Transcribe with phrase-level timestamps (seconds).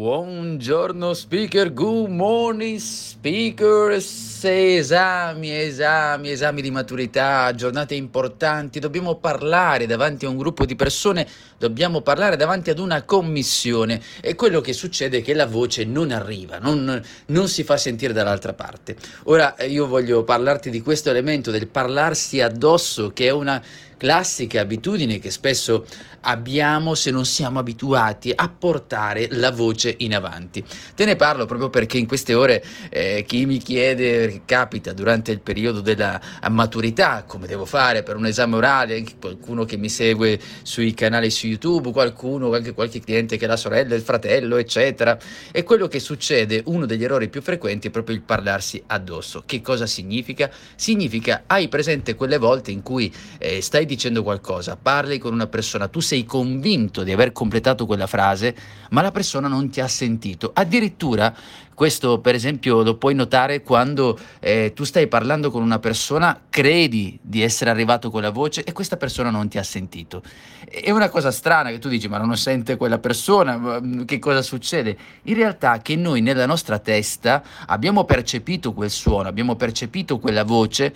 [0.00, 10.24] Buongiorno speaker, good morning speaker, esami, esami, esami di maturità, giornate importanti, dobbiamo parlare davanti
[10.24, 11.28] a un gruppo di persone,
[11.58, 16.12] dobbiamo parlare davanti ad una commissione e quello che succede è che la voce non
[16.12, 18.96] arriva, non, non si fa sentire dall'altra parte.
[19.24, 23.62] Ora io voglio parlarti di questo elemento del parlarsi addosso che è una
[24.00, 25.84] classica abitudine che spesso
[26.22, 30.64] abbiamo se non siamo abituati a portare la voce in avanti.
[30.94, 35.40] Te ne parlo proprio perché in queste ore eh, chi mi chiede, capita durante il
[35.40, 36.18] periodo della
[36.48, 41.46] maturità, come devo fare per un esame orale, qualcuno che mi segue sui canali su
[41.46, 45.18] YouTube, qualcuno, anche qualche cliente che ha la sorella, il fratello, eccetera.
[45.52, 49.42] E quello che succede, uno degli errori più frequenti è proprio il parlarsi addosso.
[49.44, 50.50] Che cosa significa?
[50.74, 55.88] Significa hai presente quelle volte in cui eh, stai dicendo qualcosa, parli con una persona,
[55.88, 58.54] tu sei convinto di aver completato quella frase,
[58.90, 60.52] ma la persona non ti ha sentito.
[60.54, 61.34] Addirittura,
[61.74, 67.18] questo per esempio lo puoi notare quando eh, tu stai parlando con una persona, credi
[67.20, 70.22] di essere arrivato con la voce e questa persona non ti ha sentito.
[70.68, 74.96] È una cosa strana che tu dici, ma non sente quella persona, che cosa succede?
[75.22, 80.94] In realtà che noi nella nostra testa abbiamo percepito quel suono, abbiamo percepito quella voce,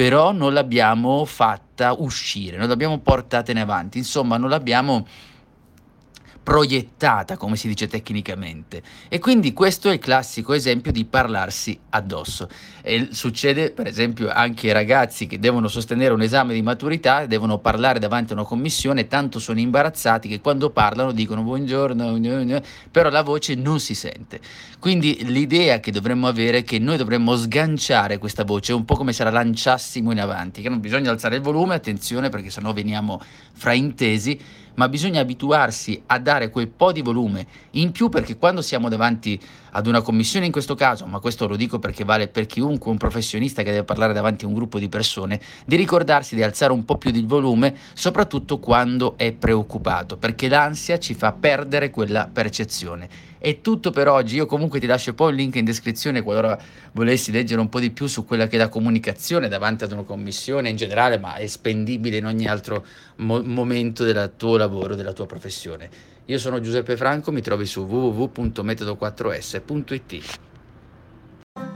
[0.00, 5.06] però non l'abbiamo fatta uscire, non l'abbiamo portata in avanti, insomma non l'abbiamo
[6.50, 8.82] proiettata, come si dice tecnicamente.
[9.08, 12.48] E quindi questo è il classico esempio di parlarsi addosso.
[12.82, 17.58] E succede, per esempio, anche ai ragazzi che devono sostenere un esame di maturità, devono
[17.58, 23.22] parlare davanti a una commissione, tanto sono imbarazzati che quando parlano dicono buongiorno, però la
[23.22, 24.40] voce non si sente.
[24.80, 29.12] Quindi l'idea che dovremmo avere è che noi dovremmo sganciare questa voce, un po' come
[29.12, 33.20] se la lanciassimo in avanti, che non bisogna alzare il volume, attenzione perché sennò veniamo
[33.52, 38.88] fraintesi, ma bisogna abituarsi a dare quel po' di volume in più perché quando siamo
[38.88, 39.38] davanti
[39.72, 42.96] ad una commissione in questo caso, ma questo lo dico perché vale per chiunque, un
[42.96, 46.84] professionista che deve parlare davanti a un gruppo di persone, di ricordarsi di alzare un
[46.84, 53.29] po' più di volume, soprattutto quando è preoccupato, perché l'ansia ci fa perdere quella percezione.
[53.42, 56.58] È tutto per oggi, io comunque ti lascio poi il link in descrizione qualora
[56.92, 60.02] volessi leggere un po' di più su quella che è la comunicazione davanti ad una
[60.02, 62.84] commissione in generale, ma è spendibile in ogni altro
[63.16, 65.88] mo- momento del tuo lavoro, della tua professione.
[66.26, 70.38] Io sono Giuseppe Franco, mi trovi su www.metodo4s.it.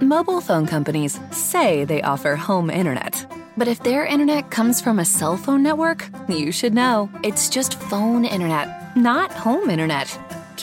[0.01, 3.27] Mobile phone companies say they offer home internet.
[3.57, 7.09] But if their internet comes from a cell phone network, you should know.
[7.23, 10.19] It's just phone internet, not home internet.